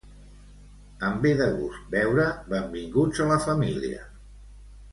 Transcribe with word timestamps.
Em 1.09 1.19
ve 1.25 1.33
de 1.41 1.49
gust 1.59 1.93
veure 1.97 2.25
"Benvinguts 2.55 3.23
a 3.27 3.29
la 3.35 3.41
família". 3.47 4.03